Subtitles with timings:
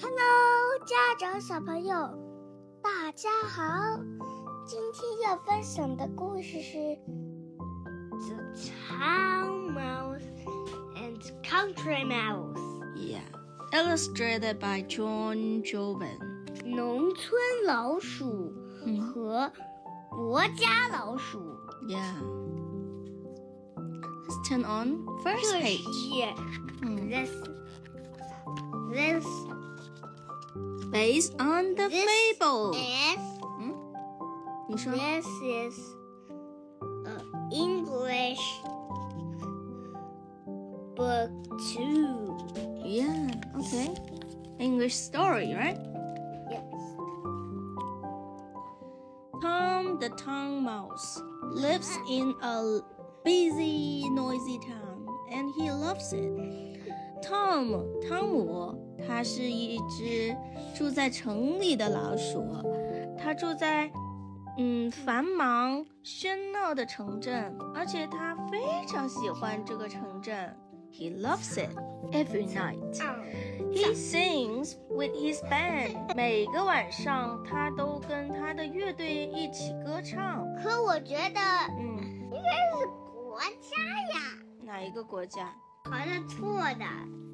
[0.00, 1.94] Hello，家长小朋友，
[2.82, 3.62] 大家好。
[4.66, 6.78] 今天要分享的故事是《
[8.18, 8.36] The
[8.88, 10.22] Town Mouse
[10.96, 12.54] and Country Mouse》。
[12.96, 13.22] Yeah,
[13.72, 16.18] illustrated by John Joven.
[16.64, 17.32] 农村
[17.66, 18.52] 老鼠
[19.00, 19.50] 和
[20.10, 21.40] 国家老鼠。
[21.88, 22.14] Yeah.
[24.28, 26.14] Let's turn on first 这 page.
[26.14, 26.34] 页
[26.82, 27.30] 嗯，this
[28.92, 29.26] this
[30.91, 32.73] Based on the This fable.
[32.73, 33.19] is
[34.69, 35.73] 你说 this is
[37.05, 37.21] uh,
[37.51, 38.39] English
[40.95, 41.31] book
[41.73, 42.37] two.
[42.83, 43.95] Yeah, okay.
[44.59, 45.79] English story, right?
[46.49, 46.63] Yes.
[49.41, 52.79] Tom the Town Mouse lives in a
[53.23, 56.33] busy, noisy town, and he loves it.
[57.21, 58.75] Tom 汤姆，
[59.07, 60.35] 他是一只
[60.75, 62.43] 住在城里的老鼠，
[63.17, 63.91] 他住在
[64.57, 70.55] 嗯繁忙喧闹的城镇，而且他非常喜欢这个城镇。
[70.89, 71.69] He loves it
[72.11, 72.79] every night.
[73.71, 75.97] He sings with his band.
[76.15, 80.47] 每个晚上，他都跟他的乐队一起歌唱。
[80.55, 81.41] 可我觉得
[81.77, 81.99] 嗯，
[82.31, 83.83] 应该是国家
[84.17, 85.53] 呀，哪一个国家？
[85.89, 86.85] 好像错的。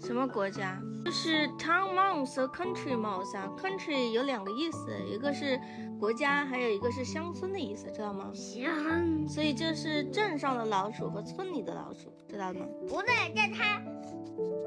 [0.00, 0.80] 什么国家？
[1.04, 3.50] 就是 town mouse 和 country mouse 啊。
[3.56, 5.60] country 有两个意思，一个是
[5.98, 8.30] 国家，还有一个是乡村的意思，知道吗？
[8.32, 12.60] 乡，所以这是镇上的老鼠和村里的老鼠，知道吗？
[12.86, 13.82] 不对，那它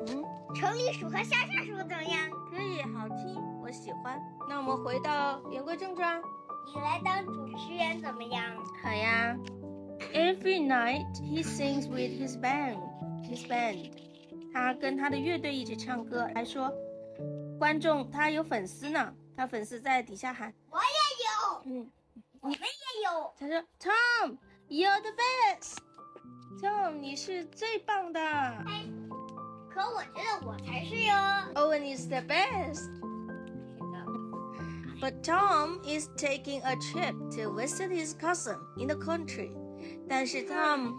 [0.07, 0.23] 嗯，
[0.53, 2.29] 城里鼠和乡下鼠怎么样？
[2.49, 4.19] 可以，好听，我喜欢。
[4.49, 6.21] 那我们回到言归正传。
[6.73, 8.43] 你来当主持人怎么样？
[8.83, 9.37] 好呀。
[10.13, 12.77] Every night he sings with his band.
[13.23, 13.91] His band.
[14.53, 16.73] 他跟他的乐队一起唱歌，还说
[17.57, 20.83] 观众他有粉丝呢，他粉丝在底下喊，我也
[21.25, 21.91] 有，嗯，
[22.41, 23.33] 我们也有。
[23.37, 25.77] 他说 Tom, you're the best.
[26.61, 28.19] Tom，你是最棒的。
[29.73, 31.13] 可我觉得我才是哟。
[31.55, 32.89] Owen is the best.
[34.99, 39.51] But Tom is taking a trip to visit his cousin in the country.
[40.07, 40.93] 但是 Tom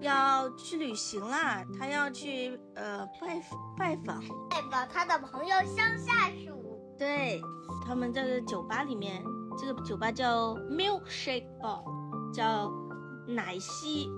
[0.00, 3.40] 要去旅行啦，他要去呃拜
[3.76, 4.20] 拜访。
[4.48, 6.58] 拜访他的朋友乡下鼠。
[6.98, 7.40] 对，
[7.86, 9.22] 他们在这个酒吧里面，
[9.58, 11.82] 这个酒吧叫 Milkshake Bar，
[12.32, 12.70] 叫
[13.26, 14.08] 奶昔，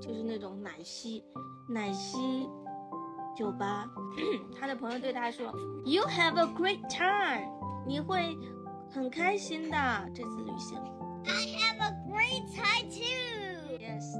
[0.00, 1.22] 就是那种奶昔
[1.68, 2.48] 奶昔
[3.36, 3.86] 酒吧。
[4.58, 5.46] 他的朋友对他说
[5.84, 7.48] ：“You have a great time，
[7.86, 8.36] 你会
[8.90, 9.76] 很开心的
[10.14, 10.78] 这次旅行。
[11.24, 13.78] I have a great time too.
[13.78, 14.16] Yes，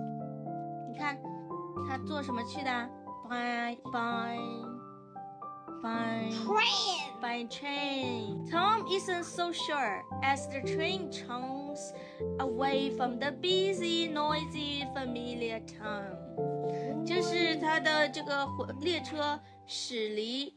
[1.91, 2.89] 他坐什么去的？
[3.29, 4.37] By by
[5.81, 6.31] by。
[6.45, 7.07] Train.
[7.21, 8.47] by train.
[8.49, 11.93] Tom isn't so sure as the train chunks
[12.39, 16.15] away from the busy, noisy, familiar town.
[17.05, 20.53] 就是他的这个火列车驶离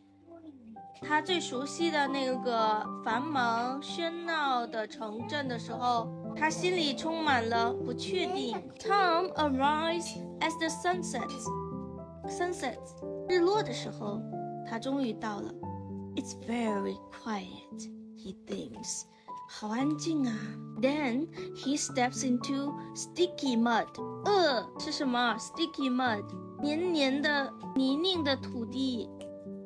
[1.02, 8.58] 他最熟悉的那个繁忙喧闹的城镇的时候，他心里充满了不确定。
[8.80, 11.30] Tom arrives as the sunset.
[12.28, 12.78] Sunset
[13.30, 14.20] 日落的时候，
[14.68, 15.54] 他终于到了。
[16.16, 19.04] It's very quiet, he thinks.
[19.48, 20.34] 好安静啊。
[20.82, 23.88] Then he steps into sticky mud.
[24.26, 26.24] 呃，是什么？Sticky mud，
[26.62, 29.08] 黏黏的、泥泞的土地。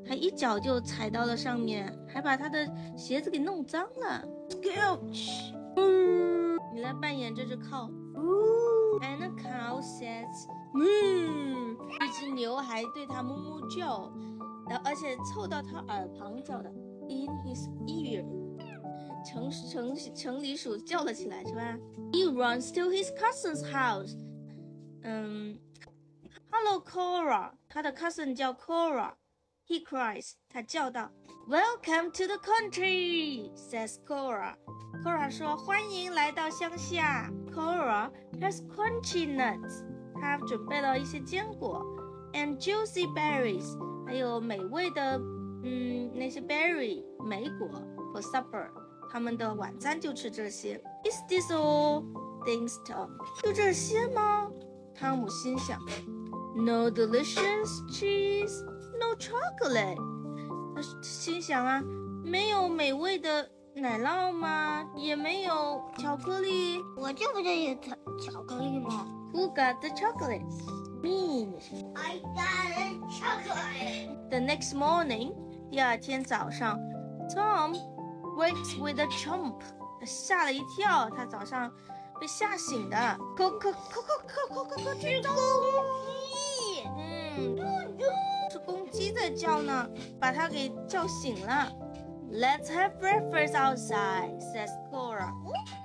[0.09, 4.27] 他一脚就踩到了上面，还把他的鞋子给弄脏了。
[4.49, 5.53] Ouch！
[6.73, 7.91] 你来扮演这只 cow。
[9.01, 14.11] And the cow says, "Moo." 一只牛还对它哞哞叫。
[14.67, 16.69] 然后而且凑到他耳旁叫的
[17.07, 18.25] ，in his ear，
[19.23, 21.77] 城城城里鼠叫了起来，是吧
[22.11, 24.17] ？He runs to his cousin's house，
[25.03, 25.59] 嗯
[26.49, 28.51] ，Hello Cora，他的 cousin 叫
[29.69, 31.12] He cries，他叫道
[31.47, 34.56] ，Welcome to the country，says Cora。
[35.06, 37.31] Cora 说：“欢迎来到乡下。
[37.54, 38.10] ”Cora
[38.42, 39.86] has crunchy nuts，
[40.19, 41.86] 她准备了一些坚果
[42.33, 43.77] ，and juicy berries。
[44.07, 45.19] 还有美味的，
[45.63, 47.69] 嗯，那些 berry 莓果
[48.12, 48.72] for supper，
[49.12, 50.83] 他们的晚餐就吃这些。
[51.04, 52.06] Is this all?
[52.44, 53.12] Thinks Tom。
[53.44, 54.50] 就这些吗？
[54.95, 55.80] 汤姆心想。
[56.56, 58.65] No delicious cheese,
[59.00, 59.98] no chocolate。
[60.75, 61.81] 他心想啊，
[62.24, 64.86] 没有美味的奶酪吗？
[64.96, 66.81] 也没有巧克力。
[66.98, 70.63] 我这不就有巧巧克力吗 Who got the chocolates?
[71.01, 74.30] Me.？I got a chocolate.
[74.30, 75.34] The next morning，
[75.69, 76.78] 第二天早上
[77.30, 77.74] Tom
[78.38, 79.60] wakes with a jump，
[80.00, 81.72] 他吓了一跳，他早上
[82.19, 83.18] 被吓醒的。
[83.38, 86.84] 扣扣扣扣扣扣扣扣，是公鸡。
[86.98, 87.56] 嗯，
[89.28, 89.88] 是公鸡在叫呢，
[90.20, 91.70] 把他给叫醒了。
[92.31, 95.31] Let's have breakfast outside, says Cora.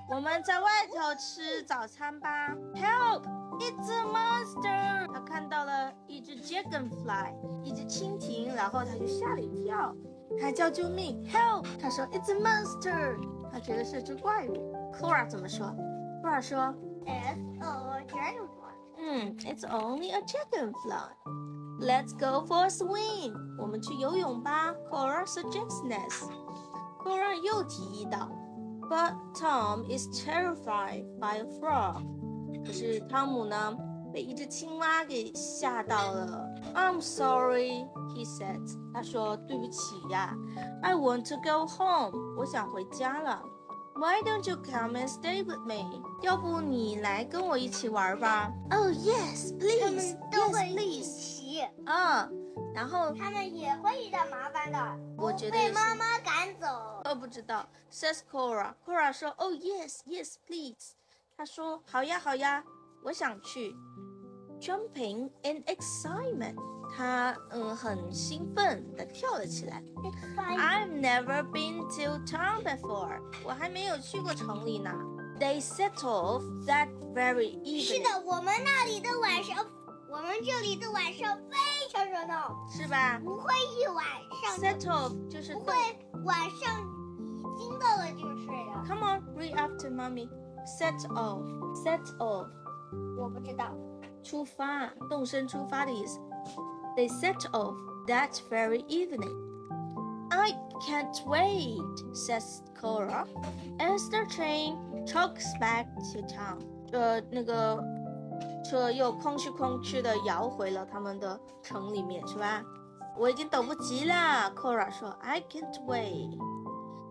[0.10, 2.50] 我们在外头吃早餐吧。
[2.76, 3.24] Help!
[3.60, 5.14] It's a monster!
[5.14, 7.34] 他看到了一只 dragonfly，
[7.64, 9.94] 一只蜻蜓，然后他就吓了一跳，
[10.40, 11.24] 他叫救命！
[11.26, 11.66] Help!
[11.80, 13.20] 他说 It's a monster！
[13.52, 14.74] 他觉得是只怪物。
[14.94, 15.68] Cora 怎么说？
[16.24, 16.74] Cora 说
[17.06, 18.74] It's a dragonfly.
[18.98, 21.12] 嗯，It's only a dragonfly.
[21.80, 23.34] Let's go for a swim.
[23.58, 24.74] 我们去游泳吧。
[24.92, 26.30] Cora suggests.
[27.04, 28.30] Cora 又提议道，
[28.90, 32.04] But Tom is terrified by a frog.
[32.66, 33.78] 可是汤姆呢，
[34.12, 36.46] 被一只青蛙给吓到了。
[36.76, 38.60] I'm sorry, he said.
[38.94, 40.36] 他说对不起呀。
[40.81, 42.12] I want to go home.
[42.38, 43.42] 我想回家了。
[43.96, 46.02] Why don't you come and stay with me?
[46.22, 48.52] 要不你来跟我一起玩吧？
[48.72, 49.92] Oh yes, 他 please.
[49.94, 51.33] 们都 Yes, 会一 please.
[51.55, 52.31] 起，嗯，
[52.75, 56.67] 然后他们也会遇到麻烦的，我觉得被妈妈赶走。
[57.05, 57.69] 哦，不知道。
[57.93, 58.75] Says Cora.
[58.85, 60.95] Cora 说，Oh yes, yes, please.
[61.37, 62.65] 他说，好呀，好呀，
[63.05, 63.75] 我想去。
[64.61, 66.56] Jumping in excitement.
[66.97, 69.83] 他嗯很兴奋的跳了起来。
[70.37, 73.21] I've never been to town before.
[73.45, 74.91] 我还没有去过城里呢。
[75.41, 77.83] They set off that very evening.
[77.83, 79.67] 是的，我们那里的晚上，
[80.14, 81.58] 我们这里的晚上非
[81.92, 84.06] 常热闹，是吧不会一晚
[84.42, 84.58] 上？
[84.58, 85.74] Set off 就是动不会
[86.24, 86.80] 晚上
[87.58, 88.88] 已经到了就睡的。
[88.88, 90.30] Come on, read after mommy.
[90.66, 91.42] Set off.
[91.84, 92.48] Set off.
[93.18, 93.72] 我不知道，
[94.24, 96.20] 出发，动身出发的意思。
[96.96, 97.76] They set off
[98.08, 99.34] that very evening.
[100.31, 103.26] I can't wait, says Cora,
[103.80, 106.60] as the train chugs back to town.
[106.92, 107.78] 呃，那个
[108.65, 112.63] 车又哐哧哐哧的摇回了他们的城里面，是吧？
[113.17, 116.37] 我已经等不及了，Cora 说，I can't wait.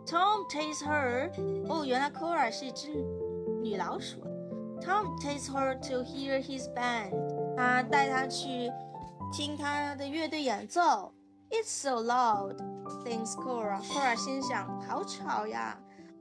[0.05, 1.31] Tom takes her.
[1.69, 2.89] 哦，原来 Cora 是一只
[3.61, 4.19] 女老鼠。
[4.81, 7.13] Tom takes her to hear his band.
[7.55, 8.69] 他带她去
[9.31, 11.13] 听他的乐队演奏。
[11.49, 12.57] It's so loud,
[13.05, 13.79] thinks Cora.
[13.81, 15.77] Cora 心想，好吵呀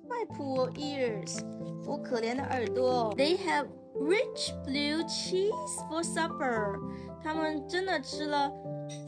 [0.09, 1.41] ！My poor ears，
[1.87, 3.13] 我可怜的耳朵。
[3.17, 5.53] They have rich blue cheese
[5.89, 6.79] for supper.
[7.23, 8.51] 他们真的吃了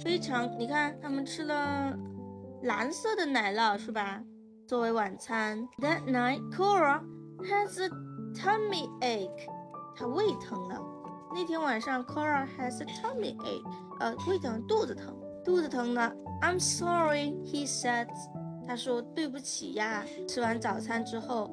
[0.02, 1.96] 非常，你看，他们吃了
[2.62, 4.22] 蓝色的奶酪，是吧？
[4.66, 5.68] 作为晚餐。
[5.78, 7.02] That night, Cora
[7.40, 7.88] has a
[8.34, 9.48] tummy ache.
[9.96, 10.80] 她胃疼了。
[11.34, 13.62] 那天晚上，Cora has a tummy ache.
[14.00, 16.12] 呃，胃疼，肚子疼，肚子疼了。
[16.40, 18.08] I'm sorry, he said.
[18.66, 20.04] 他说对不起呀。
[20.26, 21.50] 吃完早餐之后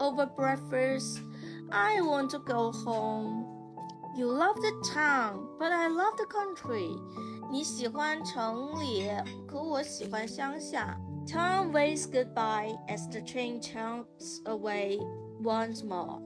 [0.00, 1.20] ，Over breakfast,
[1.71, 3.45] I want to go home.
[4.15, 6.97] You love the town, but I love the country.
[7.51, 9.09] 你喜欢城里，
[9.47, 10.97] 可我喜欢乡下。
[11.27, 14.99] Tom waves goodbye as the train chomps away
[15.41, 16.21] once more.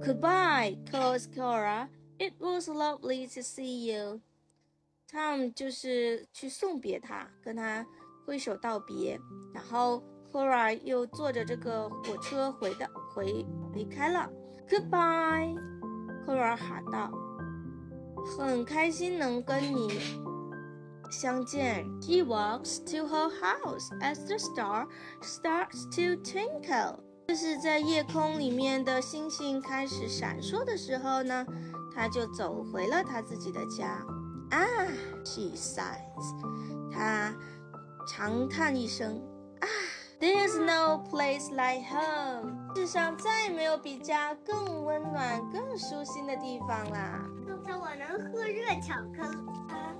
[0.00, 1.88] Goodbye, calls Cora.
[2.18, 4.20] It was lovely to see you.
[5.10, 7.86] Tom 就是去送别他，跟他
[8.24, 9.20] 挥手道别，
[9.54, 10.02] 然后
[10.32, 14.28] Cora 又坐着这个火车回的回离开了。
[14.69, 17.11] Goodbye，Cora 喊道，
[18.37, 19.99] 很开心能跟你
[21.11, 21.85] 相见。
[22.01, 24.87] She walks to her house as the star
[25.21, 26.99] starts to twinkle。
[27.27, 31.45] 就是在夜空里面的星星开始闪烁的时候呢，
[31.93, 34.05] 她就走回了她自己的家。
[34.49, 34.65] 啊
[35.23, 37.33] ，she sighs，她
[38.07, 39.21] 长叹一声
[40.21, 47.25] 啊，There's no place like home，世上再也没有比家更温暖、更舒心的地方啦。
[47.47, 49.95] 刚才我能喝热巧克力，啊，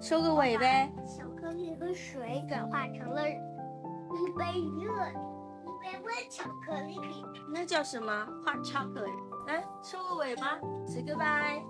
[0.00, 0.92] 收个尾呗。
[1.06, 4.44] 巧克力和水转化成了一杯
[4.84, 6.98] 热、一杯温巧克力。
[7.52, 9.46] 那叫什么？Hot chocolate。
[9.46, 11.62] 来，收个尾吧，say goodbye。